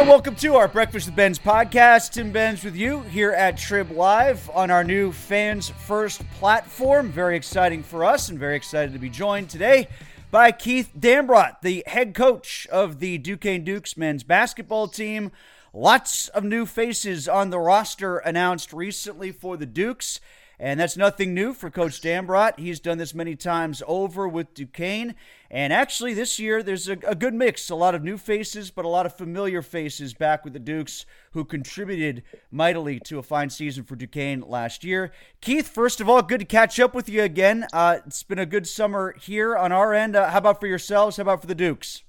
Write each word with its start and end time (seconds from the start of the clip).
And 0.00 0.08
welcome 0.08 0.34
to 0.36 0.54
our 0.54 0.66
Breakfast 0.66 1.04
with 1.08 1.14
Benz 1.14 1.38
podcast. 1.38 2.12
Tim 2.12 2.32
Benz 2.32 2.64
with 2.64 2.74
you 2.74 3.02
here 3.02 3.32
at 3.32 3.58
Trib 3.58 3.90
Live 3.90 4.48
on 4.54 4.70
our 4.70 4.82
new 4.82 5.12
Fans 5.12 5.68
First 5.68 6.26
platform. 6.30 7.10
Very 7.12 7.36
exciting 7.36 7.82
for 7.82 8.02
us 8.02 8.30
and 8.30 8.38
very 8.38 8.56
excited 8.56 8.94
to 8.94 8.98
be 8.98 9.10
joined 9.10 9.50
today 9.50 9.88
by 10.30 10.52
Keith 10.52 10.90
Dambrot, 10.98 11.60
the 11.60 11.84
head 11.86 12.14
coach 12.14 12.66
of 12.72 12.98
the 12.98 13.18
Duquesne 13.18 13.62
Dukes 13.62 13.98
men's 13.98 14.22
basketball 14.22 14.88
team. 14.88 15.32
Lots 15.74 16.28
of 16.28 16.44
new 16.44 16.64
faces 16.64 17.28
on 17.28 17.50
the 17.50 17.58
roster 17.58 18.16
announced 18.16 18.72
recently 18.72 19.32
for 19.32 19.58
the 19.58 19.66
Dukes. 19.66 20.18
And 20.62 20.78
that's 20.78 20.98
nothing 20.98 21.32
new 21.32 21.54
for 21.54 21.70
Coach 21.70 22.02
Dambrot. 22.02 22.58
He's 22.58 22.80
done 22.80 22.98
this 22.98 23.14
many 23.14 23.34
times 23.34 23.82
over 23.86 24.28
with 24.28 24.52
Duquesne. 24.52 25.14
And 25.50 25.72
actually, 25.72 26.12
this 26.12 26.38
year, 26.38 26.62
there's 26.62 26.86
a, 26.86 26.98
a, 27.06 27.14
good 27.14 27.32
mix. 27.32 27.70
A 27.70 27.74
lot 27.74 27.94
of 27.94 28.04
new 28.04 28.18
faces, 28.18 28.70
but 28.70 28.84
a 28.84 28.88
lot 28.88 29.06
of 29.06 29.16
familiar 29.16 29.62
faces 29.62 30.12
back 30.12 30.44
with 30.44 30.52
the 30.52 30.58
Dukes 30.58 31.06
who 31.32 31.46
contributed 31.46 32.24
mightily 32.50 33.00
to 33.06 33.18
a 33.18 33.22
fine 33.22 33.48
season 33.48 33.84
for 33.84 33.96
Duquesne 33.96 34.42
last 34.42 34.84
year. 34.84 35.12
Keith, 35.40 35.66
first 35.66 35.98
of 35.98 36.10
all, 36.10 36.20
good 36.20 36.40
to 36.40 36.44
catch 36.46 36.78
up 36.78 36.94
with 36.94 37.08
you 37.08 37.22
again. 37.22 37.66
Uh, 37.72 38.00
it's 38.06 38.22
been 38.22 38.38
a 38.38 38.44
good 38.44 38.68
summer 38.68 39.16
here 39.18 39.56
on 39.56 39.72
our 39.72 39.94
end. 39.94 40.14
Uh, 40.14 40.28
how 40.28 40.38
about 40.38 40.60
for 40.60 40.66
yourselves? 40.66 41.16
How 41.16 41.22
about 41.22 41.40
for 41.40 41.46
the 41.46 41.54
Dukes? 41.54 42.02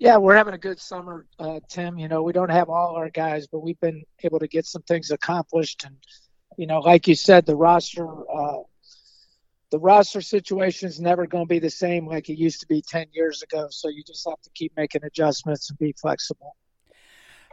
Yeah, 0.00 0.16
we're 0.16 0.34
having 0.34 0.54
a 0.54 0.58
good 0.58 0.80
summer, 0.80 1.24
uh, 1.38 1.60
Tim. 1.68 2.00
You 2.00 2.08
know, 2.08 2.24
we 2.24 2.32
don't 2.32 2.50
have 2.50 2.68
all 2.68 2.96
our 2.96 3.10
guys, 3.10 3.46
but 3.46 3.60
we've 3.60 3.78
been 3.78 4.02
able 4.24 4.40
to 4.40 4.48
get 4.48 4.66
some 4.66 4.82
things 4.82 5.12
accomplished 5.12 5.84
and– 5.84 5.94
you 6.58 6.66
know, 6.66 6.80
like 6.80 7.06
you 7.06 7.14
said, 7.14 7.46
the 7.46 7.56
roster 7.56 8.04
uh, 8.06 8.62
the 9.70 9.78
roster 9.78 10.20
situation 10.20 10.88
is 10.88 10.98
never 10.98 11.26
going 11.26 11.44
to 11.44 11.48
be 11.48 11.60
the 11.60 11.70
same 11.70 12.06
like 12.06 12.28
it 12.28 12.36
used 12.36 12.60
to 12.60 12.66
be 12.66 12.82
10 12.82 13.06
years 13.12 13.42
ago. 13.42 13.68
So 13.70 13.88
you 13.88 14.02
just 14.02 14.26
have 14.28 14.40
to 14.42 14.50
keep 14.54 14.72
making 14.76 15.04
adjustments 15.04 15.70
and 15.70 15.78
be 15.78 15.94
flexible. 16.00 16.56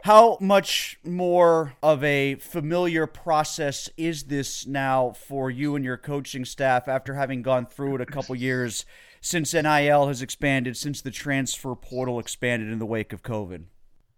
How 0.02 0.38
much 0.40 0.98
more 1.04 1.74
of 1.82 2.02
a 2.02 2.36
familiar 2.36 3.06
process 3.06 3.88
is 3.96 4.24
this 4.24 4.66
now 4.66 5.12
for 5.12 5.50
you 5.50 5.76
and 5.76 5.84
your 5.84 5.96
coaching 5.96 6.44
staff 6.44 6.88
after 6.88 7.14
having 7.14 7.42
gone 7.42 7.66
through 7.66 7.96
it 7.96 8.00
a 8.00 8.06
couple 8.06 8.34
years 8.34 8.84
since 9.20 9.54
NIL 9.54 10.08
has 10.08 10.20
expanded, 10.22 10.76
since 10.76 11.00
the 11.00 11.10
transfer 11.10 11.74
portal 11.74 12.18
expanded 12.18 12.72
in 12.72 12.78
the 12.78 12.86
wake 12.86 13.12
of 13.12 13.22
COVID? 13.22 13.64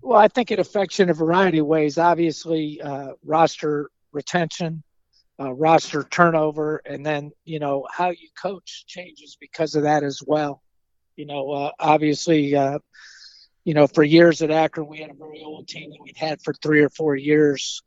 Well, 0.01 0.19
I 0.19 0.29
think 0.29 0.51
it 0.51 0.59
affects 0.59 0.99
you 0.99 1.05
in 1.05 1.11
a 1.11 1.15
variety 1.15 1.59
of 1.59 1.67
ways. 1.67 1.99
Obviously, 1.99 2.81
uh, 2.81 3.13
roster 3.25 3.91
retention, 4.13 4.83
uh, 5.41 5.53
roster 5.53 6.05
turnover, 6.05 6.83
and 6.85 7.05
then 7.05 7.31
you 7.45 7.59
know 7.59 7.87
how 7.91 8.11
you 8.11 8.29
coach 8.41 8.85
changes 8.87 9.37
because 9.41 9.75
of 9.75 9.85
that 9.85 10.03
as 10.03 10.23
well. 10.27 10.63
You 11.17 11.27
know, 11.27 11.51
uh, 11.51 11.71
obviously, 11.79 12.55
uh, 12.55 12.79
you 13.65 13.75
know, 13.75 13.87
for 13.87 14.03
years 14.03 14.43
at 14.43 14.51
Akron, 14.51 14.89
we 14.89 14.99
had 14.99 15.11
a 15.11 15.15
very 15.15 15.43
old 15.45 15.69
team 15.69 15.91
that 15.91 16.01
we'd 16.03 16.17
had 16.17 16.41
for 16.43 16.55
three 16.55 16.81
or 16.81 16.91
four 16.91 17.17
years, 17.17 17.83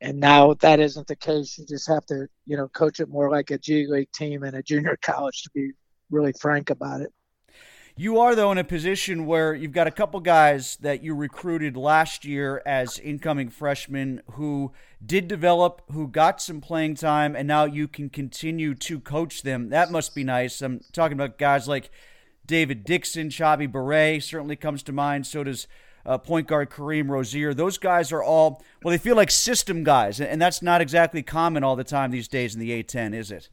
and 0.00 0.18
now 0.18 0.54
that 0.54 0.80
isn't 0.80 1.06
the 1.06 1.16
case. 1.16 1.58
You 1.58 1.66
just 1.66 1.88
have 1.88 2.06
to, 2.06 2.26
you 2.44 2.56
know, 2.56 2.68
coach 2.68 3.00
it 3.00 3.08
more 3.08 3.30
like 3.30 3.50
a 3.50 3.58
G 3.58 3.86
League 3.86 4.12
team 4.12 4.42
and 4.42 4.56
a 4.56 4.62
junior 4.62 4.98
college 5.02 5.42
to 5.42 5.50
be 5.54 5.72
really 6.10 6.32
frank 6.40 6.70
about 6.70 7.00
it. 7.00 7.12
You 7.98 8.18
are, 8.18 8.34
though, 8.34 8.52
in 8.52 8.58
a 8.58 8.64
position 8.64 9.24
where 9.24 9.54
you've 9.54 9.72
got 9.72 9.86
a 9.86 9.90
couple 9.90 10.20
guys 10.20 10.76
that 10.82 11.02
you 11.02 11.14
recruited 11.14 11.78
last 11.78 12.26
year 12.26 12.60
as 12.66 12.98
incoming 12.98 13.48
freshmen 13.48 14.20
who 14.32 14.72
did 15.04 15.28
develop, 15.28 15.80
who 15.90 16.06
got 16.06 16.42
some 16.42 16.60
playing 16.60 16.96
time, 16.96 17.34
and 17.34 17.48
now 17.48 17.64
you 17.64 17.88
can 17.88 18.10
continue 18.10 18.74
to 18.74 19.00
coach 19.00 19.40
them. 19.40 19.70
That 19.70 19.90
must 19.90 20.14
be 20.14 20.24
nice. 20.24 20.60
I'm 20.60 20.82
talking 20.92 21.14
about 21.14 21.38
guys 21.38 21.68
like 21.68 21.90
David 22.44 22.84
Dixon, 22.84 23.30
Chabi 23.30 23.66
Barre 23.66 24.20
certainly 24.20 24.56
comes 24.56 24.82
to 24.82 24.92
mind. 24.92 25.26
So 25.26 25.42
does 25.42 25.66
uh, 26.04 26.18
point 26.18 26.48
guard 26.48 26.68
Kareem 26.68 27.08
Rozier. 27.08 27.54
Those 27.54 27.78
guys 27.78 28.12
are 28.12 28.22
all, 28.22 28.62
well, 28.82 28.92
they 28.92 28.98
feel 28.98 29.16
like 29.16 29.30
system 29.30 29.84
guys, 29.84 30.20
and 30.20 30.40
that's 30.40 30.60
not 30.60 30.82
exactly 30.82 31.22
common 31.22 31.64
all 31.64 31.76
the 31.76 31.82
time 31.82 32.10
these 32.10 32.28
days 32.28 32.54
in 32.54 32.60
the 32.60 32.82
A10, 32.82 33.14
is 33.14 33.30
it? 33.30 33.48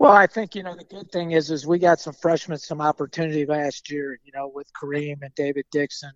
Well, 0.00 0.12
I 0.12 0.26
think 0.26 0.54
you 0.54 0.62
know 0.62 0.74
the 0.74 0.84
good 0.84 1.12
thing 1.12 1.32
is 1.32 1.50
is 1.50 1.66
we 1.66 1.78
got 1.78 2.00
some 2.00 2.14
freshmen 2.14 2.56
some 2.56 2.80
opportunity 2.80 3.44
last 3.44 3.90
year. 3.90 4.18
You 4.24 4.32
know, 4.34 4.48
with 4.48 4.66
Kareem 4.72 5.18
and 5.20 5.34
David 5.34 5.66
Dixon 5.70 6.10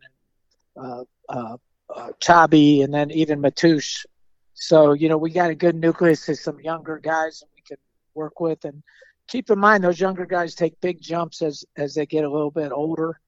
and 0.75 0.87
uh, 0.87 1.05
uh, 1.28 1.56
uh, 1.95 2.12
Chabi, 2.19 2.83
and 2.83 2.95
then 2.95 3.11
even 3.11 3.43
Matoush. 3.43 4.06
So 4.55 4.95
you 4.95 5.11
know 5.11 5.19
we 5.19 5.31
got 5.31 5.50
a 5.50 5.55
good 5.55 5.77
nucleus 5.77 6.27
of 6.31 6.39
some 6.39 6.61
younger 6.61 6.97
guys 6.97 7.41
that 7.41 7.49
we 7.55 7.61
can 7.61 7.77
work 8.15 8.41
with. 8.41 8.65
And 8.65 8.83
keep 9.28 9.50
in 9.50 9.59
mind 9.59 9.84
those 9.84 10.01
younger 10.01 10.25
guys 10.25 10.55
take 10.55 10.81
big 10.81 10.99
jumps 11.03 11.43
as 11.43 11.66
as 11.77 11.95
they 11.95 12.06
get 12.06 12.25
a 12.25 12.31
little 12.31 12.51
bit 12.51 12.72
older. 12.72 13.21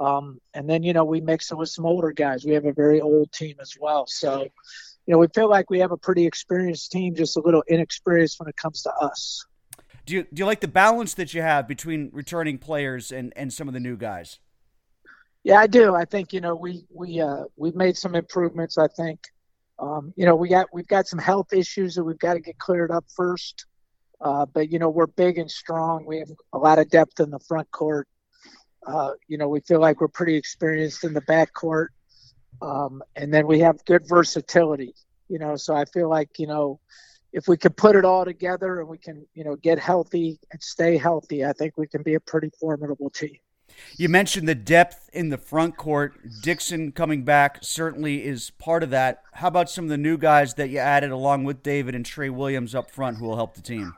Um, 0.00 0.40
and 0.54 0.68
then 0.68 0.82
you 0.82 0.92
know 0.92 1.04
we 1.04 1.20
mix 1.20 1.52
it 1.52 1.56
with 1.56 1.68
some 1.68 1.86
older 1.86 2.10
guys. 2.10 2.44
We 2.44 2.54
have 2.54 2.66
a 2.66 2.72
very 2.72 3.00
old 3.00 3.30
team 3.30 3.58
as 3.60 3.76
well. 3.80 4.08
So 4.08 4.42
you 5.06 5.12
know 5.12 5.18
we 5.18 5.28
feel 5.32 5.48
like 5.48 5.70
we 5.70 5.78
have 5.78 5.92
a 5.92 5.96
pretty 5.96 6.26
experienced 6.26 6.90
team, 6.90 7.14
just 7.14 7.36
a 7.36 7.40
little 7.40 7.62
inexperienced 7.68 8.40
when 8.40 8.48
it 8.48 8.56
comes 8.56 8.82
to 8.82 8.92
us. 8.94 9.46
Do 10.10 10.16
you 10.16 10.26
do 10.34 10.40
you 10.40 10.44
like 10.44 10.58
the 10.58 10.66
balance 10.66 11.14
that 11.14 11.34
you 11.34 11.40
have 11.40 11.68
between 11.68 12.10
returning 12.12 12.58
players 12.58 13.12
and 13.12 13.32
and 13.36 13.52
some 13.52 13.68
of 13.68 13.74
the 13.74 13.78
new 13.78 13.96
guys? 13.96 14.40
Yeah, 15.44 15.60
I 15.60 15.68
do. 15.68 15.94
I 15.94 16.04
think 16.04 16.32
you 16.32 16.40
know 16.40 16.56
we 16.56 16.84
we 16.92 17.20
uh, 17.20 17.44
we've 17.54 17.76
made 17.76 17.96
some 17.96 18.16
improvements. 18.16 18.76
I 18.76 18.88
think 18.88 19.20
um, 19.78 20.12
you 20.16 20.26
know 20.26 20.34
we 20.34 20.48
got 20.48 20.66
we've 20.72 20.88
got 20.88 21.06
some 21.06 21.20
health 21.20 21.52
issues 21.52 21.94
that 21.94 22.02
we've 22.02 22.18
got 22.18 22.34
to 22.34 22.40
get 22.40 22.58
cleared 22.58 22.90
up 22.90 23.04
first. 23.14 23.66
Uh, 24.20 24.46
but 24.46 24.72
you 24.72 24.80
know 24.80 24.88
we're 24.88 25.06
big 25.06 25.38
and 25.38 25.48
strong. 25.48 26.04
We 26.04 26.18
have 26.18 26.30
a 26.52 26.58
lot 26.58 26.80
of 26.80 26.90
depth 26.90 27.20
in 27.20 27.30
the 27.30 27.38
front 27.38 27.70
court. 27.70 28.08
Uh, 28.84 29.12
you 29.28 29.38
know 29.38 29.46
we 29.46 29.60
feel 29.60 29.78
like 29.78 30.00
we're 30.00 30.08
pretty 30.08 30.34
experienced 30.34 31.04
in 31.04 31.14
the 31.14 31.20
back 31.20 31.54
court, 31.54 31.92
um, 32.60 33.00
and 33.14 33.32
then 33.32 33.46
we 33.46 33.60
have 33.60 33.84
good 33.84 34.08
versatility. 34.08 34.92
You 35.28 35.38
know, 35.38 35.54
so 35.54 35.72
I 35.72 35.84
feel 35.84 36.08
like 36.08 36.30
you 36.40 36.48
know 36.48 36.80
if 37.32 37.48
we 37.48 37.56
can 37.56 37.72
put 37.72 37.96
it 37.96 38.04
all 38.04 38.24
together 38.24 38.80
and 38.80 38.88
we 38.88 38.98
can, 38.98 39.26
you 39.34 39.44
know, 39.44 39.56
get 39.56 39.78
healthy 39.78 40.38
and 40.52 40.62
stay 40.62 40.96
healthy, 40.96 41.44
I 41.44 41.52
think 41.52 41.76
we 41.76 41.86
can 41.86 42.02
be 42.02 42.14
a 42.14 42.20
pretty 42.20 42.50
formidable 42.58 43.10
team. 43.10 43.36
You 43.96 44.08
mentioned 44.08 44.48
the 44.48 44.54
depth 44.54 45.08
in 45.12 45.28
the 45.28 45.38
front 45.38 45.76
court. 45.76 46.14
Dixon 46.42 46.92
coming 46.92 47.22
back 47.22 47.58
certainly 47.62 48.24
is 48.24 48.50
part 48.50 48.82
of 48.82 48.90
that. 48.90 49.22
How 49.32 49.48
about 49.48 49.70
some 49.70 49.84
of 49.84 49.90
the 49.90 49.98
new 49.98 50.18
guys 50.18 50.54
that 50.54 50.70
you 50.70 50.78
added 50.78 51.10
along 51.10 51.44
with 51.44 51.62
David 51.62 51.94
and 51.94 52.04
Tre 52.04 52.28
Williams 52.28 52.74
up 52.74 52.90
front 52.90 53.18
who 53.18 53.26
will 53.26 53.36
help 53.36 53.54
the 53.54 53.62
team? 53.62 53.94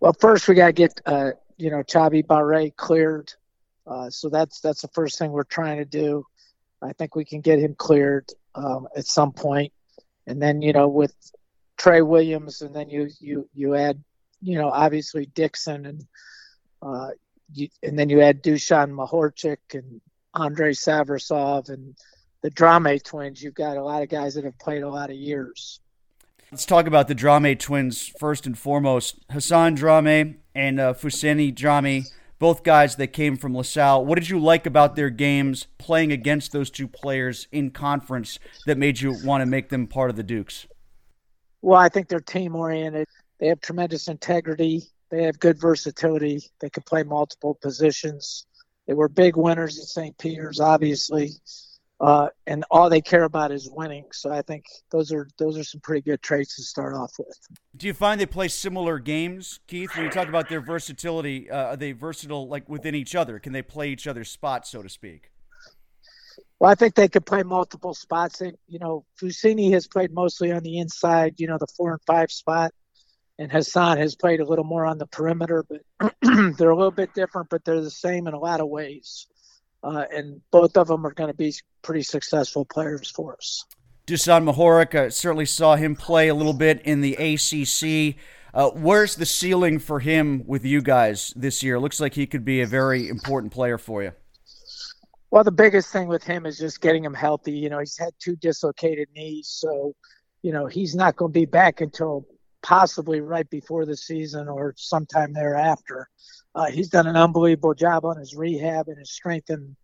Well, 0.00 0.12
first 0.12 0.48
we 0.48 0.54
got 0.54 0.66
to 0.66 0.72
get 0.72 1.00
uh, 1.06 1.30
you 1.56 1.70
know 1.70 1.82
Chabi 1.82 2.26
Barre 2.26 2.70
cleared. 2.70 3.32
Uh, 3.86 4.10
so 4.10 4.28
that's 4.28 4.60
that's 4.60 4.82
the 4.82 4.88
first 4.88 5.18
thing 5.18 5.32
we're 5.32 5.44
trying 5.44 5.78
to 5.78 5.84
do. 5.84 6.24
I 6.82 6.92
think 6.92 7.16
we 7.16 7.24
can 7.24 7.40
get 7.40 7.58
him 7.58 7.74
cleared 7.74 8.30
um, 8.54 8.86
at 8.96 9.06
some 9.06 9.32
point, 9.32 9.72
and 10.26 10.40
then 10.40 10.62
you 10.62 10.72
know 10.72 10.88
with 10.88 11.14
Tre 11.78 12.02
Williams, 12.02 12.60
and 12.62 12.74
then 12.74 12.90
you 12.90 13.08
you 13.20 13.48
you 13.54 13.74
add 13.74 14.02
you 14.42 14.58
know 14.58 14.68
obviously 14.68 15.26
Dixon 15.26 15.86
and 15.86 16.06
uh, 16.82 17.10
you, 17.52 17.68
and 17.82 17.98
then 17.98 18.10
you 18.10 18.20
add 18.20 18.42
Dusan 18.42 18.90
Mahorcic 18.90 19.58
and 19.72 20.00
Andre 20.34 20.72
Savrasov 20.72 21.70
and 21.70 21.96
the 22.42 22.50
Drame 22.50 22.98
twins. 22.98 23.42
You've 23.42 23.54
got 23.54 23.76
a 23.76 23.82
lot 23.82 24.02
of 24.02 24.08
guys 24.08 24.34
that 24.34 24.44
have 24.44 24.58
played 24.58 24.82
a 24.82 24.88
lot 24.88 25.10
of 25.10 25.16
years. 25.16 25.80
Let's 26.50 26.66
talk 26.66 26.86
about 26.86 27.08
the 27.08 27.14
Drame 27.14 27.56
twins 27.56 28.08
first 28.18 28.46
and 28.46 28.56
foremost. 28.56 29.18
Hassan 29.30 29.74
Drame 29.74 30.38
and 30.54 30.80
uh, 30.80 30.94
Fousseyni 30.94 31.54
Drame, 31.54 32.04
both 32.38 32.62
guys 32.62 32.96
that 32.96 33.08
came 33.08 33.36
from 33.36 33.54
LaSalle. 33.54 34.06
What 34.06 34.18
did 34.18 34.30
you 34.30 34.38
like 34.38 34.64
about 34.64 34.96
their 34.96 35.10
games 35.10 35.66
playing 35.76 36.10
against 36.10 36.52
those 36.52 36.70
two 36.70 36.88
players 36.88 37.48
in 37.52 37.70
conference 37.70 38.38
that 38.66 38.78
made 38.78 39.00
you 39.00 39.14
want 39.24 39.42
to 39.42 39.46
make 39.46 39.68
them 39.68 39.86
part 39.86 40.10
of 40.10 40.16
the 40.16 40.22
Dukes? 40.22 40.66
Well, 41.62 41.78
I 41.78 41.88
think 41.88 42.08
they're 42.08 42.20
team 42.20 42.54
oriented. 42.54 43.08
They 43.40 43.48
have 43.48 43.60
tremendous 43.60 44.08
integrity. 44.08 44.82
They 45.10 45.24
have 45.24 45.38
good 45.38 45.60
versatility. 45.60 46.42
They 46.60 46.70
can 46.70 46.82
play 46.82 47.02
multiple 47.02 47.58
positions. 47.60 48.46
They 48.86 48.94
were 48.94 49.08
big 49.08 49.36
winners 49.36 49.78
at 49.78 49.84
St. 49.84 50.16
Peter's, 50.18 50.60
obviously, 50.60 51.32
uh, 52.00 52.28
and 52.46 52.64
all 52.70 52.88
they 52.88 53.00
care 53.00 53.24
about 53.24 53.52
is 53.52 53.68
winning. 53.70 54.06
So 54.12 54.32
I 54.32 54.42
think 54.42 54.64
those 54.90 55.12
are 55.12 55.28
those 55.38 55.58
are 55.58 55.64
some 55.64 55.80
pretty 55.80 56.02
good 56.02 56.22
traits 56.22 56.56
to 56.56 56.62
start 56.62 56.94
off 56.94 57.12
with. 57.18 57.38
Do 57.76 57.86
you 57.86 57.94
find 57.94 58.20
they 58.20 58.26
play 58.26 58.48
similar 58.48 58.98
games, 58.98 59.60
Keith? 59.66 59.94
When 59.94 60.04
you 60.04 60.10
talk 60.10 60.28
about 60.28 60.48
their 60.48 60.60
versatility, 60.60 61.50
uh, 61.50 61.64
are 61.64 61.76
they 61.76 61.92
versatile 61.92 62.48
like 62.48 62.68
within 62.68 62.94
each 62.94 63.14
other? 63.14 63.38
Can 63.38 63.52
they 63.52 63.62
play 63.62 63.90
each 63.90 64.06
other's 64.06 64.30
spots, 64.30 64.70
so 64.70 64.82
to 64.82 64.88
speak? 64.88 65.30
Well, 66.60 66.70
I 66.70 66.74
think 66.74 66.94
they 66.94 67.08
could 67.08 67.24
play 67.24 67.42
multiple 67.42 67.94
spots. 67.94 68.38
They, 68.38 68.52
you 68.66 68.78
know, 68.78 69.04
Fousseyni 69.20 69.72
has 69.72 69.86
played 69.86 70.12
mostly 70.12 70.50
on 70.50 70.62
the 70.62 70.78
inside, 70.78 71.34
you 71.38 71.46
know, 71.46 71.58
the 71.58 71.68
four 71.76 71.92
and 71.92 72.02
five 72.06 72.32
spot 72.32 72.72
and 73.38 73.52
Hassan 73.52 73.98
has 73.98 74.16
played 74.16 74.40
a 74.40 74.44
little 74.44 74.64
more 74.64 74.84
on 74.84 74.98
the 74.98 75.06
perimeter, 75.06 75.64
but 75.68 76.12
they're 76.58 76.70
a 76.70 76.76
little 76.76 76.90
bit 76.90 77.14
different, 77.14 77.48
but 77.48 77.64
they're 77.64 77.80
the 77.80 77.90
same 77.90 78.26
in 78.26 78.34
a 78.34 78.38
lot 78.38 78.60
of 78.60 78.68
ways. 78.68 79.26
Uh, 79.82 80.04
and 80.12 80.40
both 80.50 80.76
of 80.76 80.88
them 80.88 81.06
are 81.06 81.12
going 81.12 81.30
to 81.30 81.36
be 81.36 81.54
pretty 81.82 82.02
successful 82.02 82.64
players 82.64 83.10
for 83.10 83.34
us. 83.34 83.64
Dusan 84.08 84.44
Mahorcic, 84.44 84.94
uh, 84.94 85.10
certainly 85.10 85.46
saw 85.46 85.76
him 85.76 85.94
play 85.94 86.28
a 86.28 86.34
little 86.34 86.52
bit 86.52 86.80
in 86.82 87.00
the 87.00 87.14
ACC. 87.14 88.16
Uh, 88.52 88.70
where's 88.70 89.14
the 89.14 89.26
ceiling 89.26 89.78
for 89.78 90.00
him 90.00 90.42
with 90.46 90.64
you 90.64 90.82
guys 90.82 91.32
this 91.36 91.62
year? 91.62 91.78
Looks 91.78 92.00
like 92.00 92.14
he 92.14 92.26
could 92.26 92.44
be 92.44 92.60
a 92.60 92.66
very 92.66 93.08
important 93.08 93.52
player 93.52 93.78
for 93.78 94.02
you. 94.02 94.12
Well, 95.30 95.44
the 95.44 95.52
biggest 95.52 95.92
thing 95.92 96.08
with 96.08 96.24
him 96.24 96.46
is 96.46 96.58
just 96.58 96.80
getting 96.80 97.04
him 97.04 97.14
healthy. 97.14 97.52
You 97.52 97.68
know, 97.68 97.78
he's 97.78 97.98
had 97.98 98.12
two 98.18 98.36
dislocated 98.36 99.08
knees, 99.14 99.48
so 99.48 99.94
you 100.42 100.52
know 100.52 100.66
he's 100.66 100.94
not 100.94 101.16
going 101.16 101.32
to 101.32 101.38
be 101.38 101.44
back 101.44 101.80
until 101.80 102.26
possibly 102.62 103.20
right 103.20 103.48
before 103.50 103.84
the 103.84 103.96
season 103.96 104.48
or 104.48 104.74
sometime 104.76 105.32
thereafter. 105.32 106.08
Uh, 106.54 106.66
he's 106.66 106.88
done 106.88 107.06
an 107.06 107.16
unbelievable 107.16 107.74
job 107.74 108.04
on 108.04 108.18
his 108.18 108.34
rehab 108.34 108.88
and 108.88 108.98
his 108.98 109.10
strength 109.12 109.50
and, 109.50 109.76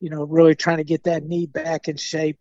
you 0.00 0.10
know, 0.10 0.24
really 0.24 0.54
trying 0.54 0.76
to 0.76 0.84
get 0.84 1.04
that 1.04 1.24
knee 1.24 1.46
back 1.46 1.88
in 1.88 1.96
shape. 1.96 2.38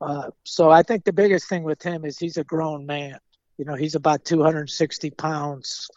Uh, 0.00 0.30
so 0.44 0.70
I 0.70 0.82
think 0.82 1.04
the 1.04 1.12
biggest 1.12 1.48
thing 1.48 1.62
with 1.62 1.82
him 1.82 2.04
is 2.04 2.18
he's 2.18 2.36
a 2.36 2.44
grown 2.44 2.86
man. 2.86 3.18
You 3.58 3.64
know, 3.64 3.74
he's 3.74 3.94
about 3.94 4.24
260 4.24 5.10
pounds. 5.10 5.90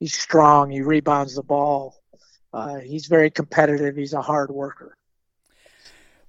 He's 0.00 0.18
strong. 0.18 0.70
He 0.70 0.80
rebounds 0.80 1.36
the 1.36 1.42
ball. 1.42 2.02
Uh, 2.52 2.78
he's 2.78 3.06
very 3.06 3.30
competitive. 3.30 3.96
He's 3.96 4.14
a 4.14 4.22
hard 4.22 4.50
worker 4.50 4.96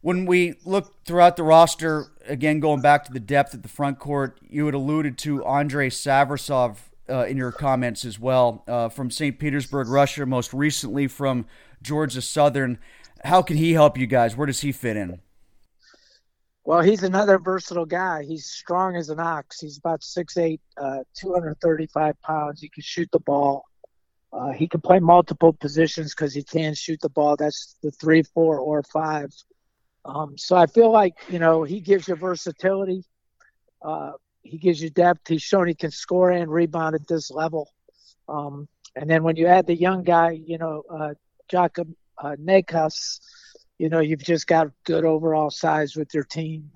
when 0.08 0.26
we 0.26 0.56
look 0.64 1.04
throughout 1.04 1.36
the 1.36 1.44
roster, 1.44 2.14
again 2.26 2.62
going 2.62 2.80
back 2.80 3.04
to 3.04 3.12
the 3.12 3.20
depth 3.20 3.54
at 3.54 3.62
the 3.62 3.68
front 3.68 4.00
court, 4.00 4.40
you 4.50 4.66
had 4.66 4.74
alluded 4.74 5.18
to 5.18 5.44
Andre 5.44 5.90
Savrasov 5.90 6.78
uh, 7.10 7.26
in 7.26 7.36
your 7.36 7.52
comments 7.52 8.06
as 8.06 8.18
well 8.18 8.64
uh, 8.70 8.88
from 8.88 9.12
St. 9.12 9.38
Petersburg, 9.38 9.90
Russia, 9.90 10.26
most 10.26 10.54
recently 10.54 11.08
from 11.08 11.46
Georgia 11.82 12.22
Southern. 12.22 12.80
How 13.26 13.42
can 13.42 13.58
he 13.58 13.74
help 13.74 13.98
you 13.98 14.08
guys? 14.08 14.38
Where 14.38 14.48
does 14.48 14.62
he 14.62 14.72
fit 14.72 14.96
in? 14.96 15.20
Well, 16.64 16.80
he's 16.80 17.04
another 17.04 17.38
versatile 17.38 17.86
guy. 17.86 18.24
He's 18.24 18.46
strong 18.46 18.96
as 18.96 19.10
an 19.10 19.20
ox. 19.20 19.60
He's 19.60 19.78
about 19.78 20.00
6'8, 20.00 20.58
uh, 20.78 21.00
235 21.20 22.22
pounds. 22.22 22.62
He 22.62 22.70
can 22.70 22.82
shoot 22.82 23.10
the 23.12 23.20
ball. 23.20 23.66
Uh, 24.32 24.54
he 24.54 24.70
can 24.70 24.80
play 24.80 25.00
multiple 25.00 25.52
positions 25.52 26.16
because 26.16 26.34
he 26.34 26.44
can 26.44 26.76
shoot 26.76 27.02
the 27.02 27.10
ball. 27.10 27.36
That's 27.36 27.76
the 27.84 27.92
three, 27.92 28.24
four, 28.24 28.58
or 28.58 28.84
five. 28.84 29.34
Um, 30.08 30.38
so 30.38 30.56
I 30.56 30.66
feel 30.66 30.92
like 30.92 31.16
you 31.30 31.38
know 31.38 31.64
he 31.64 31.82
gives 31.82 32.08
you 32.08 32.16
versatility. 32.16 33.04
Uh, 33.82 34.14
he 34.42 34.58
gives 34.58 34.82
you 34.82 34.90
depth. 34.90 35.28
He's 35.28 35.42
shown 35.42 35.68
he 35.68 35.76
can 35.76 35.92
score 35.92 36.32
and 36.32 36.50
rebound 36.50 36.96
at 36.96 37.08
this 37.08 37.30
level. 37.30 37.70
Um, 38.30 38.68
and 38.96 39.10
then 39.10 39.24
when 39.24 39.36
you 39.36 39.48
add 39.48 39.68
the 39.68 39.76
young 39.76 40.04
guy, 40.04 40.32
you 40.32 40.58
know, 40.58 40.84
uh, 40.90 41.14
Jakub 41.52 41.94
uh, 42.18 42.36
Necas, 42.42 43.20
you 43.78 43.90
know, 43.90 44.00
you've 44.00 44.24
just 44.24 44.48
got 44.48 44.70
good 44.86 45.06
overall 45.06 45.50
size 45.50 45.96
with 45.96 46.14
your 46.14 46.24
team. 46.24 46.72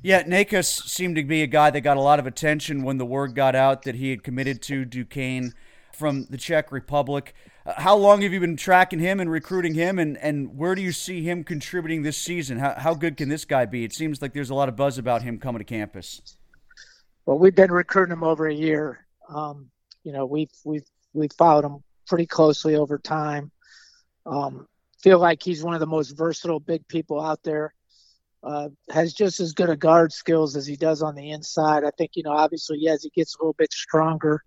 Yeah, 0.00 0.22
Necas 0.22 0.88
seemed 0.88 1.16
to 1.16 1.24
be 1.24 1.42
a 1.42 1.46
guy 1.48 1.70
that 1.70 1.80
got 1.80 1.96
a 1.96 2.00
lot 2.00 2.20
of 2.20 2.26
attention 2.26 2.82
when 2.82 2.98
the 2.98 3.04
word 3.04 3.34
got 3.34 3.56
out 3.56 3.82
that 3.82 3.96
he 3.96 4.10
had 4.10 4.22
committed 4.22 4.62
to 4.62 4.84
Duquesne 4.84 5.52
from 5.92 6.26
the 6.30 6.36
Czech 6.36 6.70
Republic. 6.70 7.34
How 7.76 7.96
long 7.96 8.22
have 8.22 8.32
you 8.32 8.40
been 8.40 8.56
tracking 8.56 8.98
him 8.98 9.20
and 9.20 9.30
recruiting 9.30 9.74
him, 9.74 9.98
and, 9.98 10.16
and 10.18 10.56
where 10.56 10.74
do 10.74 10.80
you 10.80 10.92
see 10.92 11.22
him 11.22 11.44
contributing 11.44 12.02
this 12.02 12.16
season? 12.16 12.58
How, 12.58 12.74
how 12.74 12.94
good 12.94 13.16
can 13.16 13.28
this 13.28 13.44
guy 13.44 13.66
be? 13.66 13.84
It 13.84 13.92
seems 13.92 14.22
like 14.22 14.32
there's 14.32 14.50
a 14.50 14.54
lot 14.54 14.68
of 14.68 14.76
buzz 14.76 14.96
about 14.96 15.22
him 15.22 15.38
coming 15.38 15.58
to 15.58 15.64
campus. 15.64 16.36
Well, 17.26 17.38
we've 17.38 17.54
been 17.54 17.70
recruiting 17.70 18.14
him 18.14 18.24
over 18.24 18.46
a 18.46 18.54
year. 18.54 19.06
Um, 19.28 19.70
you 20.02 20.12
know, 20.12 20.24
we've 20.24 20.50
we've 20.64 20.86
we've 21.12 21.32
followed 21.36 21.64
him 21.64 21.82
pretty 22.06 22.24
closely 22.24 22.74
over 22.74 22.98
time. 22.98 23.50
Um, 24.24 24.66
feel 25.02 25.18
like 25.18 25.42
he's 25.42 25.62
one 25.62 25.74
of 25.74 25.80
the 25.80 25.86
most 25.86 26.12
versatile 26.12 26.60
big 26.60 26.88
people 26.88 27.20
out 27.20 27.42
there. 27.42 27.74
Uh, 28.42 28.68
has 28.90 29.12
just 29.12 29.40
as 29.40 29.52
good 29.52 29.68
a 29.68 29.76
guard 29.76 30.12
skills 30.12 30.56
as 30.56 30.66
he 30.66 30.76
does 30.76 31.02
on 31.02 31.14
the 31.16 31.32
inside. 31.32 31.84
I 31.84 31.90
think 31.98 32.12
you 32.14 32.22
know, 32.22 32.32
obviously, 32.32 32.88
as 32.88 33.02
he 33.02 33.10
gets 33.10 33.34
a 33.34 33.42
little 33.42 33.56
bit 33.58 33.72
stronger, 33.72 34.42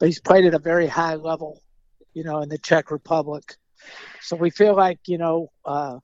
but 0.00 0.06
he's 0.06 0.20
played 0.20 0.46
at 0.46 0.54
a 0.54 0.58
very 0.58 0.86
high 0.86 1.14
level, 1.14 1.62
you 2.14 2.24
know, 2.24 2.40
in 2.40 2.48
the 2.48 2.58
Czech 2.58 2.90
Republic. 2.90 3.56
So 4.22 4.36
we 4.36 4.50
feel 4.50 4.74
like, 4.74 5.00
you 5.06 5.18
know, 5.18 5.50
uh, 5.64 5.98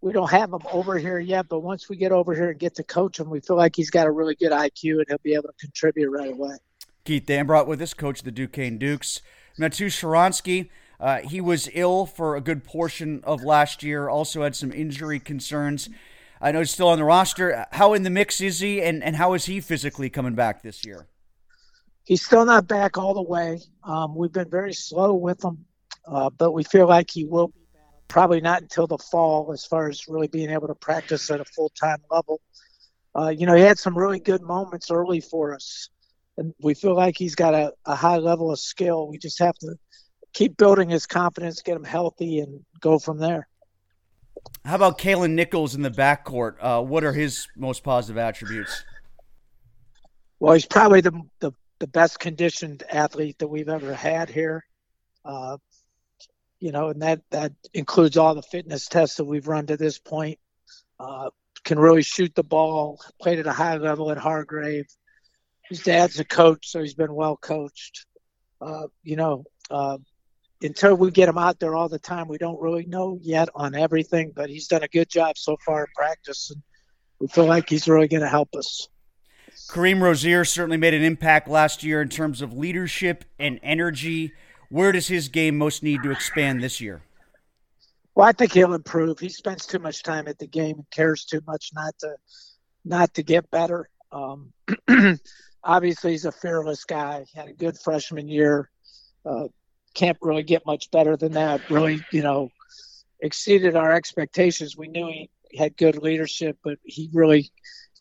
we 0.00 0.12
don't 0.12 0.30
have 0.30 0.52
him 0.52 0.62
over 0.72 0.98
here 0.98 1.20
yet, 1.20 1.48
but 1.48 1.60
once 1.60 1.88
we 1.88 1.96
get 1.96 2.10
over 2.10 2.34
here 2.34 2.50
and 2.50 2.58
get 2.58 2.74
to 2.74 2.82
coach 2.82 3.20
him, 3.20 3.30
we 3.30 3.40
feel 3.40 3.56
like 3.56 3.76
he's 3.76 3.90
got 3.90 4.08
a 4.08 4.10
really 4.10 4.34
good 4.34 4.50
IQ 4.50 4.98
and 4.98 5.04
he'll 5.08 5.18
be 5.22 5.34
able 5.34 5.48
to 5.48 5.54
contribute 5.60 6.10
right 6.10 6.32
away. 6.32 6.56
Keith 7.04 7.24
Dambrot 7.26 7.66
with 7.66 7.80
us, 7.80 7.94
coach 7.94 8.18
of 8.20 8.24
the 8.24 8.32
Duquesne 8.32 8.78
Dukes. 8.78 9.22
Matus 9.58 10.02
Hronsky, 10.02 10.70
uh, 10.98 11.18
he 11.18 11.40
was 11.40 11.68
ill 11.72 12.06
for 12.06 12.36
a 12.36 12.40
good 12.40 12.64
portion 12.64 13.20
of 13.24 13.44
last 13.44 13.82
year, 13.82 14.08
also 14.08 14.42
had 14.42 14.56
some 14.56 14.72
injury 14.72 15.20
concerns. 15.20 15.88
I 16.40 16.50
know 16.50 16.60
he's 16.60 16.72
still 16.72 16.88
on 16.88 16.98
the 16.98 17.04
roster. 17.04 17.66
How 17.72 17.92
in 17.92 18.02
the 18.02 18.10
mix 18.10 18.40
is 18.40 18.60
he, 18.60 18.82
and, 18.82 19.02
and 19.04 19.16
how 19.16 19.34
is 19.34 19.44
he 19.44 19.60
physically 19.60 20.10
coming 20.10 20.34
back 20.34 20.62
this 20.62 20.84
year? 20.84 21.06
He's 22.04 22.24
still 22.24 22.44
not 22.44 22.66
back 22.66 22.98
all 22.98 23.14
the 23.14 23.22
way. 23.22 23.60
Um, 23.84 24.14
we've 24.14 24.32
been 24.32 24.50
very 24.50 24.74
slow 24.74 25.14
with 25.14 25.44
him, 25.44 25.64
uh, 26.06 26.30
but 26.30 26.52
we 26.52 26.64
feel 26.64 26.86
like 26.86 27.10
he 27.10 27.24
will 27.24 27.48
be 27.48 27.60
back. 27.74 27.82
Probably 28.08 28.40
not 28.40 28.62
until 28.62 28.86
the 28.86 28.98
fall, 28.98 29.52
as 29.52 29.64
far 29.64 29.88
as 29.88 30.08
really 30.08 30.28
being 30.28 30.50
able 30.50 30.68
to 30.68 30.74
practice 30.74 31.30
at 31.30 31.40
a 31.40 31.44
full 31.44 31.70
time 31.70 31.98
level. 32.10 32.40
Uh, 33.14 33.28
you 33.28 33.46
know, 33.46 33.54
he 33.54 33.62
had 33.62 33.78
some 33.78 33.96
really 33.96 34.18
good 34.18 34.42
moments 34.42 34.90
early 34.90 35.20
for 35.20 35.54
us, 35.54 35.90
and 36.36 36.54
we 36.60 36.74
feel 36.74 36.94
like 36.94 37.16
he's 37.16 37.34
got 37.34 37.54
a, 37.54 37.72
a 37.84 37.94
high 37.94 38.16
level 38.16 38.50
of 38.50 38.58
skill. 38.58 39.08
We 39.08 39.18
just 39.18 39.38
have 39.38 39.56
to 39.58 39.76
keep 40.32 40.56
building 40.56 40.88
his 40.88 41.06
confidence, 41.06 41.60
get 41.60 41.76
him 41.76 41.84
healthy, 41.84 42.40
and 42.40 42.60
go 42.80 42.98
from 42.98 43.18
there. 43.18 43.48
How 44.64 44.76
about 44.76 44.98
Kalin 44.98 45.32
Nichols 45.32 45.74
in 45.74 45.82
the 45.82 45.90
backcourt? 45.90 46.54
Uh, 46.60 46.82
what 46.82 47.04
are 47.04 47.12
his 47.12 47.48
most 47.56 47.84
positive 47.84 48.16
attributes? 48.16 48.84
Well, 50.40 50.54
he's 50.54 50.66
probably 50.66 51.00
the 51.00 51.12
the 51.40 51.52
the 51.82 51.88
best 51.88 52.20
conditioned 52.20 52.84
athlete 52.88 53.40
that 53.40 53.48
we've 53.48 53.68
ever 53.68 53.92
had 53.92 54.30
here. 54.30 54.64
Uh, 55.24 55.56
you 56.60 56.70
know, 56.70 56.90
and 56.90 57.02
that 57.02 57.22
that 57.30 57.54
includes 57.74 58.16
all 58.16 58.36
the 58.36 58.42
fitness 58.42 58.86
tests 58.86 59.16
that 59.16 59.24
we've 59.24 59.48
run 59.48 59.66
to 59.66 59.76
this 59.76 59.98
point. 59.98 60.38
Uh, 61.00 61.30
can 61.64 61.80
really 61.80 62.02
shoot 62.02 62.36
the 62.36 62.44
ball. 62.44 63.00
Played 63.20 63.40
at 63.40 63.48
a 63.48 63.52
high 63.52 63.78
level 63.78 64.12
at 64.12 64.16
Hargrave. 64.16 64.86
His 65.68 65.82
dad's 65.82 66.20
a 66.20 66.24
coach, 66.24 66.68
so 66.70 66.80
he's 66.80 66.94
been 66.94 67.12
well 67.12 67.36
coached. 67.36 68.06
Uh, 68.60 68.86
you 69.02 69.16
know, 69.16 69.42
uh, 69.68 69.98
until 70.62 70.94
we 70.94 71.10
get 71.10 71.28
him 71.28 71.38
out 71.38 71.58
there 71.58 71.74
all 71.74 71.88
the 71.88 71.98
time, 71.98 72.28
we 72.28 72.38
don't 72.38 72.62
really 72.62 72.86
know 72.86 73.18
yet 73.20 73.48
on 73.56 73.74
everything. 73.74 74.30
But 74.32 74.50
he's 74.50 74.68
done 74.68 74.84
a 74.84 74.88
good 74.88 75.08
job 75.08 75.36
so 75.36 75.56
far 75.66 75.80
in 75.80 75.90
practice, 75.96 76.52
and 76.52 76.62
we 77.18 77.26
feel 77.26 77.46
like 77.46 77.68
he's 77.68 77.88
really 77.88 78.06
going 78.06 78.22
to 78.22 78.28
help 78.28 78.54
us. 78.54 78.86
Kareem 79.68 80.00
Rozier 80.00 80.44
certainly 80.44 80.76
made 80.76 80.94
an 80.94 81.02
impact 81.02 81.48
last 81.48 81.82
year 81.82 82.02
in 82.02 82.08
terms 82.08 82.42
of 82.42 82.52
leadership 82.52 83.24
and 83.38 83.58
energy. 83.62 84.32
Where 84.68 84.92
does 84.92 85.08
his 85.08 85.28
game 85.28 85.56
most 85.56 85.82
need 85.82 86.02
to 86.02 86.10
expand 86.10 86.62
this 86.62 86.80
year? 86.80 87.02
Well, 88.14 88.28
I 88.28 88.32
think 88.32 88.52
he'll 88.52 88.74
improve. 88.74 89.18
He 89.18 89.28
spends 89.28 89.66
too 89.66 89.78
much 89.78 90.02
time 90.02 90.28
at 90.28 90.38
the 90.38 90.46
game 90.46 90.76
and 90.76 90.90
cares 90.90 91.24
too 91.24 91.40
much 91.46 91.70
not 91.74 91.94
to 92.00 92.16
not 92.84 93.14
to 93.14 93.22
get 93.22 93.50
better. 93.50 93.88
Um, 94.10 94.52
obviously, 95.64 96.12
he's 96.12 96.26
a 96.26 96.32
fearless 96.32 96.84
guy. 96.84 97.24
He 97.32 97.38
had 97.38 97.48
a 97.48 97.54
good 97.54 97.78
freshman 97.78 98.28
year. 98.28 98.70
Uh, 99.24 99.48
can't 99.94 100.18
really 100.20 100.42
get 100.42 100.66
much 100.66 100.90
better 100.90 101.16
than 101.16 101.32
that. 101.32 101.70
Really, 101.70 102.04
you 102.10 102.22
know, 102.22 102.50
exceeded 103.20 103.76
our 103.76 103.92
expectations. 103.92 104.76
We 104.76 104.88
knew 104.88 105.06
he 105.06 105.30
had 105.56 105.76
good 105.76 105.96
leadership, 105.96 106.58
but 106.62 106.78
he 106.84 107.08
really 107.12 107.50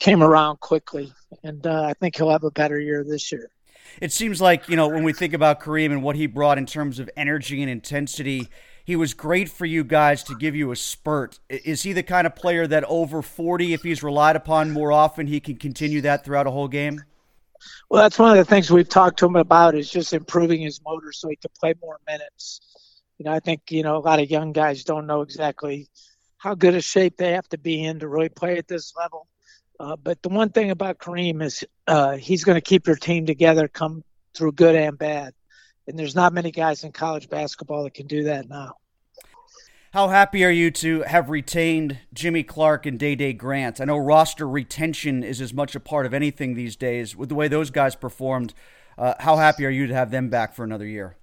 came 0.01 0.23
around 0.23 0.59
quickly, 0.59 1.13
and 1.43 1.65
uh, 1.65 1.83
I 1.83 1.93
think 1.93 2.17
he'll 2.17 2.31
have 2.31 2.43
a 2.43 2.51
better 2.51 2.79
year 2.79 3.03
this 3.03 3.31
year. 3.31 3.51
It 4.01 4.11
seems 4.11 4.41
like 4.41 4.67
you 4.67 4.75
know 4.75 4.87
when 4.87 5.03
we 5.03 5.13
think 5.13 5.33
about 5.33 5.61
Kareem 5.61 5.91
and 5.91 6.03
what 6.03 6.15
he 6.15 6.25
brought 6.25 6.57
in 6.57 6.65
terms 6.65 6.99
of 6.99 7.09
energy 7.15 7.61
and 7.61 7.69
intensity, 7.69 8.49
he 8.83 8.95
was 8.95 9.13
great 9.13 9.47
for 9.47 9.65
you 9.65 9.83
guys 9.83 10.23
to 10.23 10.35
give 10.35 10.55
you 10.55 10.71
a 10.71 10.75
spurt. 10.75 11.39
Is 11.49 11.83
he 11.83 11.93
the 11.93 12.03
kind 12.03 12.25
of 12.25 12.35
player 12.35 12.67
that 12.67 12.83
over 12.85 13.21
forty, 13.21 13.73
if 13.73 13.83
he's 13.83 14.01
relied 14.01 14.35
upon 14.35 14.71
more 14.71 14.91
often, 14.91 15.27
he 15.27 15.39
can 15.39 15.55
continue 15.55 16.01
that 16.01 16.25
throughout 16.25 16.47
a 16.47 16.51
whole 16.51 16.67
game? 16.67 17.03
Well, 17.89 18.01
that's 18.01 18.17
one 18.17 18.31
of 18.31 18.37
the 18.37 18.45
things 18.45 18.71
we've 18.71 18.89
talked 18.89 19.19
to 19.19 19.27
him 19.27 19.35
about 19.35 19.75
is 19.75 19.89
just 19.89 20.13
improving 20.13 20.61
his 20.61 20.81
motor 20.83 21.11
so 21.11 21.29
he 21.29 21.35
can 21.35 21.51
play 21.59 21.75
more 21.79 21.99
minutes. 22.07 22.59
You 23.19 23.25
know, 23.25 23.33
I 23.33 23.39
think 23.39 23.61
you 23.69 23.83
know 23.83 23.97
a 23.97 23.99
lot 23.99 24.19
of 24.19 24.31
young 24.31 24.51
guys 24.51 24.83
don't 24.83 25.05
know 25.05 25.21
exactly 25.21 25.87
how 26.37 26.55
good 26.55 26.73
a 26.73 26.81
shape 26.81 27.17
they 27.17 27.33
have 27.33 27.47
to 27.49 27.59
be 27.59 27.83
in 27.83 27.99
to 27.99 28.07
really 28.07 28.29
play 28.29 28.57
at 28.57 28.67
this 28.67 28.93
level. 28.97 29.27
Uh, 29.81 29.95
but 29.95 30.21
the 30.21 30.29
one 30.29 30.49
thing 30.49 30.69
about 30.69 30.99
Kareem 30.99 31.41
is 31.41 31.63
uh, 31.87 32.15
he's 32.15 32.43
going 32.43 32.55
to 32.55 32.61
keep 32.61 32.85
your 32.85 32.95
team 32.95 33.25
together, 33.25 33.67
come 33.67 34.03
through 34.35 34.51
good 34.51 34.75
and 34.75 34.95
bad. 34.95 35.33
And 35.87 35.97
there's 35.97 36.13
not 36.13 36.33
many 36.33 36.51
guys 36.51 36.83
in 36.83 36.91
college 36.91 37.27
basketball 37.29 37.83
that 37.85 37.95
can 37.95 38.05
do 38.05 38.25
that 38.25 38.47
now. 38.47 38.75
How 39.91 40.07
happy 40.07 40.45
are 40.45 40.51
you 40.51 40.69
to 40.69 41.01
have 41.01 41.31
retained 41.31 41.97
Jimmy 42.13 42.43
Clark 42.43 42.85
and 42.85 42.99
Dae 42.99 43.15
Dae 43.15 43.33
Grant? 43.33 43.81
I 43.81 43.85
know 43.85 43.97
roster 43.97 44.47
retention 44.47 45.23
is 45.23 45.41
as 45.41 45.51
much 45.51 45.75
a 45.75 45.79
part 45.79 46.05
of 46.05 46.13
anything 46.13 46.53
these 46.53 46.75
days. 46.75 47.15
With 47.15 47.29
the 47.29 47.35
way 47.35 47.47
those 47.47 47.71
guys 47.71 47.95
performed, 47.95 48.53
uh, 48.99 49.15
how 49.19 49.37
happy 49.37 49.65
are 49.65 49.71
you 49.71 49.87
to 49.87 49.95
have 49.95 50.11
them 50.11 50.29
back 50.29 50.53
for 50.53 50.63
another 50.63 50.85
year? 50.85 51.17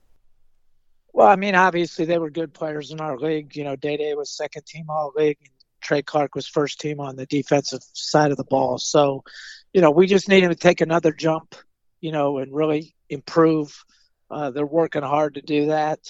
Well, 1.12 1.28
I 1.28 1.36
mean, 1.36 1.54
obviously 1.54 2.06
they 2.06 2.18
were 2.18 2.28
good 2.28 2.52
players 2.52 2.90
in 2.90 3.00
our 3.00 3.18
league. 3.18 3.54
You 3.54 3.62
know, 3.62 3.76
Dae 3.76 3.96
Dae 3.96 4.14
was 4.14 4.36
second 4.36 4.66
team 4.66 4.86
All 4.90 5.12
League, 5.16 5.38
and 5.40 5.50
Trey 5.80 6.02
Clark 6.02 6.35
was 6.35 6.47
first 6.47 6.80
team 6.80 7.00
on 7.00 7.16
the 7.16 7.26
defensive 7.26 7.80
side 7.92 8.30
of 8.30 8.37
the 8.37 8.44
ball. 8.44 8.78
So, 8.78 9.25
you 9.73 9.80
know, 9.80 9.90
we 9.90 10.06
just 10.06 10.28
need 10.28 10.42
him 10.42 10.50
to 10.50 10.56
take 10.56 10.80
another 10.80 11.12
jump, 11.12 11.54
you 12.00 12.12
know, 12.12 12.38
and 12.38 12.54
really 12.54 12.94
improve. 13.08 13.85
Uh, 14.30 14.50
they're 14.50 14.66
working 14.66 15.02
hard 15.02 15.35
to 15.35 15.42
do 15.42 15.66
that. 15.66 16.00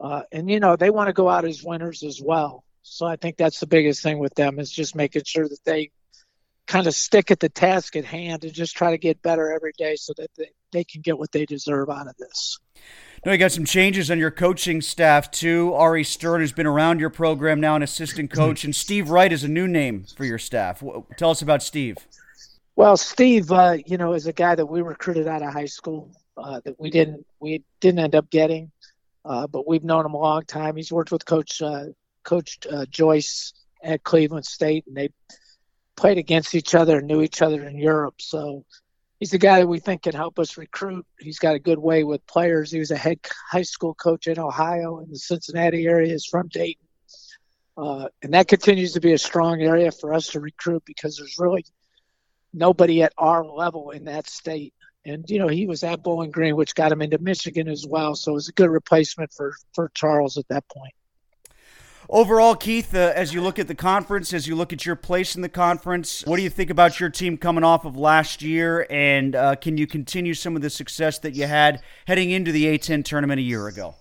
Uh, 0.00 0.22
and, 0.32 0.50
you 0.50 0.60
know, 0.60 0.76
they 0.76 0.90
want 0.90 1.08
to 1.08 1.12
go 1.12 1.28
out 1.28 1.44
as 1.44 1.62
winners 1.62 2.02
as 2.02 2.20
well. 2.20 2.64
So 2.82 3.06
I 3.06 3.16
think 3.16 3.36
that's 3.36 3.60
the 3.60 3.66
biggest 3.66 4.02
thing 4.02 4.18
with 4.18 4.34
them 4.34 4.58
is 4.58 4.70
just 4.70 4.96
making 4.96 5.22
sure 5.24 5.48
that 5.48 5.64
they 5.64 5.90
kind 6.66 6.86
of 6.86 6.94
stick 6.94 7.30
at 7.30 7.40
the 7.40 7.48
task 7.48 7.96
at 7.96 8.04
hand 8.04 8.44
and 8.44 8.52
just 8.52 8.76
try 8.76 8.90
to 8.90 8.98
get 8.98 9.20
better 9.22 9.52
every 9.52 9.72
day 9.76 9.96
so 9.96 10.12
that 10.16 10.30
they, 10.36 10.50
they 10.72 10.84
can 10.84 11.00
get 11.02 11.18
what 11.18 11.32
they 11.32 11.44
deserve 11.44 11.90
out 11.90 12.06
of 12.06 12.16
this. 12.16 12.58
Now 13.24 13.32
you 13.32 13.38
got 13.38 13.52
some 13.52 13.64
changes 13.64 14.10
on 14.10 14.18
your 14.18 14.30
coaching 14.30 14.80
staff 14.80 15.30
too. 15.30 15.72
Ari 15.74 16.04
Stern 16.04 16.40
has 16.40 16.52
been 16.52 16.66
around 16.66 16.98
your 16.98 17.10
program 17.10 17.60
now, 17.60 17.76
an 17.76 17.82
assistant 17.82 18.30
coach, 18.34 18.64
and 18.64 18.74
Steve 18.74 19.10
Wright 19.10 19.32
is 19.32 19.44
a 19.44 19.48
new 19.48 19.68
name 19.68 20.04
for 20.16 20.24
your 20.24 20.38
staff. 20.38 20.82
Tell 21.16 21.30
us 21.30 21.42
about 21.42 21.62
Steve. 21.62 21.98
Well, 22.74 22.96
Steve, 22.96 23.52
uh, 23.52 23.76
you 23.86 23.98
know, 23.98 24.14
is 24.14 24.26
a 24.26 24.32
guy 24.32 24.54
that 24.54 24.66
we 24.66 24.82
recruited 24.82 25.28
out 25.28 25.42
of 25.42 25.52
high 25.52 25.66
school 25.66 26.10
uh, 26.36 26.60
that 26.64 26.80
we 26.80 26.90
didn't 26.90 27.26
we 27.38 27.62
didn't 27.80 28.00
end 28.00 28.14
up 28.14 28.30
getting, 28.30 28.72
uh, 29.24 29.46
but 29.46 29.68
we've 29.68 29.84
known 29.84 30.06
him 30.06 30.14
a 30.14 30.18
long 30.18 30.44
time. 30.44 30.76
He's 30.76 30.90
worked 30.90 31.12
with 31.12 31.24
Coach 31.26 31.60
uh, 31.60 31.86
Coach 32.24 32.58
uh, 32.72 32.86
Joyce 32.86 33.52
at 33.82 34.02
Cleveland 34.02 34.46
State, 34.46 34.84
and 34.86 34.96
they 34.96 35.10
played 36.02 36.18
against 36.18 36.56
each 36.56 36.74
other 36.74 36.98
and 36.98 37.06
knew 37.06 37.22
each 37.22 37.42
other 37.42 37.64
in 37.64 37.78
Europe. 37.78 38.16
So 38.18 38.64
he's 39.20 39.34
a 39.34 39.38
guy 39.38 39.60
that 39.60 39.68
we 39.68 39.78
think 39.78 40.02
can 40.02 40.16
help 40.16 40.40
us 40.40 40.58
recruit. 40.58 41.06
He's 41.20 41.38
got 41.38 41.54
a 41.54 41.60
good 41.60 41.78
way 41.78 42.02
with 42.02 42.26
players. 42.26 42.72
He 42.72 42.80
was 42.80 42.90
a 42.90 42.96
head 42.96 43.20
high 43.48 43.62
school 43.62 43.94
coach 43.94 44.26
in 44.26 44.36
Ohio 44.36 44.98
in 44.98 45.10
the 45.10 45.16
Cincinnati 45.16 45.86
area. 45.86 46.10
He's 46.10 46.26
from 46.26 46.48
Dayton. 46.48 46.88
Uh, 47.76 48.08
and 48.20 48.34
that 48.34 48.48
continues 48.48 48.94
to 48.94 49.00
be 49.00 49.12
a 49.12 49.18
strong 49.18 49.62
area 49.62 49.92
for 49.92 50.12
us 50.12 50.26
to 50.30 50.40
recruit 50.40 50.82
because 50.84 51.18
there's 51.18 51.38
really 51.38 51.64
nobody 52.52 53.04
at 53.04 53.12
our 53.16 53.44
level 53.44 53.90
in 53.90 54.06
that 54.06 54.28
state. 54.28 54.74
And, 55.04 55.24
you 55.30 55.38
know, 55.38 55.46
he 55.46 55.68
was 55.68 55.84
at 55.84 56.02
Bowling 56.02 56.32
Green, 56.32 56.56
which 56.56 56.74
got 56.74 56.90
him 56.90 57.02
into 57.02 57.18
Michigan 57.18 57.68
as 57.68 57.86
well. 57.86 58.16
So 58.16 58.32
it 58.32 58.34
was 58.34 58.48
a 58.48 58.52
good 58.60 58.70
replacement 58.70 59.32
for, 59.32 59.54
for 59.72 59.88
Charles 59.94 60.36
at 60.36 60.48
that 60.48 60.66
point. 60.66 60.94
Overall, 62.10 62.56
Keith, 62.56 62.94
uh, 62.94 63.12
as 63.14 63.32
you 63.32 63.40
look 63.40 63.58
at 63.58 63.68
the 63.68 63.74
conference, 63.74 64.32
as 64.32 64.46
you 64.46 64.56
look 64.56 64.72
at 64.72 64.84
your 64.84 64.96
place 64.96 65.36
in 65.36 65.42
the 65.42 65.48
conference, 65.48 66.22
what 66.26 66.36
do 66.36 66.42
you 66.42 66.50
think 66.50 66.70
about 66.70 66.98
your 66.98 67.08
team 67.08 67.38
coming 67.38 67.64
off 67.64 67.84
of 67.84 67.96
last 67.96 68.42
year? 68.42 68.86
And 68.90 69.36
uh, 69.36 69.56
can 69.56 69.78
you 69.78 69.86
continue 69.86 70.34
some 70.34 70.56
of 70.56 70.62
the 70.62 70.70
success 70.70 71.18
that 71.20 71.34
you 71.34 71.46
had 71.46 71.82
heading 72.06 72.30
into 72.30 72.50
the 72.50 72.66
A10 72.66 73.04
tournament 73.04 73.38
a 73.38 73.42
year 73.42 73.68
ago? 73.68 73.94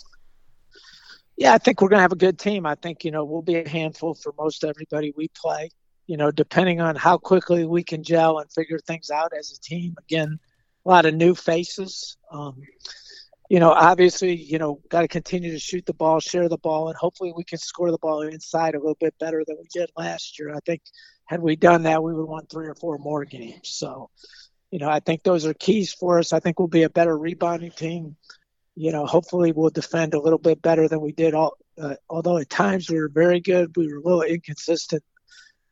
Yeah, 1.38 1.53
I 1.53 1.58
think 1.58 1.81
we're 1.81 1.89
going 1.89 2.00
to 2.00 2.03
have 2.03 2.12
a 2.12 2.17
good 2.17 2.39
team. 2.39 2.65
I 2.65 2.75
think, 2.75 3.05
you 3.05 3.12
know, 3.12 3.24
we'll 3.24 3.41
be 3.41 3.55
a 3.55 3.67
handful 3.67 4.13
for 4.13 4.34
most 4.38 4.63
everybody 4.63 5.13
we 5.15 5.27
play, 5.29 5.70
you 6.08 6.17
know, 6.17 6.31
depending 6.31 6.81
on 6.81 6.96
how 6.96 7.17
quickly 7.17 7.65
we 7.65 7.84
can 7.84 8.03
gel 8.03 8.39
and 8.39 8.51
figure 8.51 8.79
things 8.79 9.10
out 9.10 9.31
as 9.38 9.51
a 9.51 9.60
team. 9.62 9.96
Again, 10.00 10.39
a 10.86 10.89
lot 10.89 11.05
of 11.05 11.13
new 11.13 11.36
faces. 11.36 12.17
Um, 12.31 12.62
you 13.51 13.60
know, 13.60 13.72
obviously, 13.72 14.34
you 14.34 14.58
know, 14.58 14.79
got 14.88 15.01
to 15.01 15.10
continue 15.10 15.51
to 15.51 15.60
shoot 15.60 15.86
the 15.86 15.93
ball, 15.93 16.22
share 16.22 16.48
the 16.48 16.58
ball, 16.58 16.88
and 16.88 16.96
hopefully 16.96 17.34
we 17.36 17.43
can 17.43 17.58
score 17.58 17.91
the 17.91 17.98
ball 17.98 18.22
inside 18.22 18.75
a 18.75 18.79
little 18.79 18.96
bit 18.98 19.13
better 19.20 19.43
than 19.46 19.58
we 19.60 19.67
did 19.74 19.89
last 19.98 20.39
year. 20.39 20.55
I 20.55 20.60
think 20.65 20.81
had 21.25 21.41
we 21.41 21.58
done 21.58 21.84
that, 21.84 22.01
we 22.01 22.13
would 22.13 22.22
have 22.22 22.29
won 22.29 22.46
three 22.46 22.70
or 22.70 22.75
four 22.75 22.98
more 22.98 23.25
games. 23.25 23.67
So, 23.67 24.10
you 24.72 24.79
know, 24.79 24.88
I 24.88 25.01
think 25.01 25.24
those 25.24 25.46
are 25.46 25.53
keys 25.53 25.91
for 25.91 26.17
us. 26.17 26.31
I 26.31 26.39
think 26.39 26.60
we'll 26.60 26.70
be 26.70 26.84
a 26.84 26.89
better 26.89 27.17
rebounding 27.17 27.72
team. 27.72 28.15
You 28.77 28.93
know, 28.93 29.05
hopefully 29.05 29.51
we'll 29.51 29.70
defend 29.70 30.13
a 30.13 30.22
little 30.22 30.39
bit 30.39 30.62
better 30.62 30.88
than 30.88 31.01
we 31.01 31.12
did. 31.12 31.34
All, 31.34 31.58
uh, 31.77 31.96
although 32.10 32.38
at 32.38 32.50
times 32.50 32.89
we 32.89 33.01
were 33.01 33.10
very 33.10 33.41
good, 33.41 33.75
we 33.75 33.91
were 33.91 34.00
a 34.00 34.01
little 34.01 34.22
inconsistent, 34.22 35.03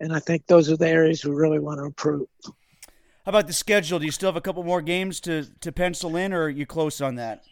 and 0.01 0.11
I 0.11 0.19
think 0.19 0.47
those 0.47 0.69
are 0.69 0.75
the 0.75 0.89
areas 0.89 1.23
we 1.23 1.31
really 1.31 1.59
want 1.59 1.79
to 1.79 1.85
improve. 1.85 2.27
How 2.43 3.29
about 3.29 3.47
the 3.47 3.53
schedule? 3.53 3.99
Do 3.99 4.05
you 4.05 4.11
still 4.11 4.27
have 4.27 4.35
a 4.35 4.41
couple 4.41 4.63
more 4.63 4.81
games 4.81 5.21
to 5.21 5.45
to 5.61 5.71
pencil 5.71 6.17
in, 6.17 6.33
or 6.33 6.43
are 6.43 6.49
you 6.49 6.65
close 6.65 6.99
on 6.99 7.15
that? 7.15 7.45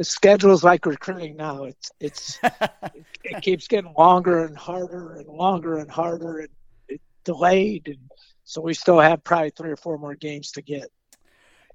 The 0.00 0.04
schedule 0.04 0.52
is 0.52 0.64
like 0.64 0.86
recruiting 0.86 1.36
now. 1.36 1.64
It's 1.64 1.90
it's 2.00 2.38
it, 2.42 3.04
it, 3.22 3.42
keeps 3.42 3.68
getting 3.68 3.92
longer 3.98 4.46
and 4.46 4.56
harder 4.56 5.16
and 5.16 5.28
longer 5.28 5.76
and 5.76 5.90
harder 5.90 6.38
and 6.38 6.48
it 6.88 7.02
delayed, 7.22 7.86
and 7.86 8.10
so 8.44 8.62
we 8.62 8.72
still 8.72 8.98
have 8.98 9.22
probably 9.22 9.50
three 9.50 9.70
or 9.70 9.76
four 9.76 9.98
more 9.98 10.14
games 10.14 10.52
to 10.52 10.62
get. 10.62 10.86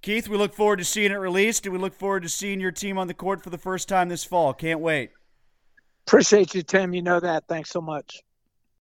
Keith, 0.02 0.28
we 0.28 0.38
look 0.38 0.56
forward 0.56 0.78
to 0.78 0.84
seeing 0.84 1.12
it 1.12 1.18
released, 1.18 1.68
and 1.68 1.74
we 1.74 1.80
look 1.80 1.94
forward 1.94 2.24
to 2.24 2.30
seeing 2.30 2.60
your 2.60 2.72
team 2.72 2.98
on 2.98 3.06
the 3.06 3.14
court 3.14 3.44
for 3.44 3.52
the 3.52 3.60
first 3.60 3.88
time 3.88 4.10
this 4.10 4.24
fall. 4.24 4.56
Can't 4.56 4.80
wait. 4.80 5.12
Appreciate 6.08 6.56
you, 6.56 6.64
Tim. 6.64 6.96
You 6.96 7.04
know 7.04 7.20
that. 7.20 7.44
Thanks 7.48 7.70
so 7.70 7.80
much. 7.80 8.24